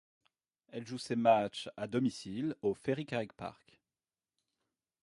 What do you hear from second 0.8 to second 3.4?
joue ses matchs à domicile au Ferrycarrig